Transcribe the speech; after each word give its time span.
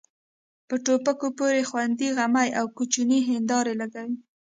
په 0.67 0.75
ټوپکو 0.85 1.27
پورې 1.37 1.61
ځونډۍ 1.69 2.09
غمي 2.17 2.49
او 2.59 2.65
کوچنۍ 2.77 3.19
هيندارې 3.29 3.73
لګوي. 3.81 4.15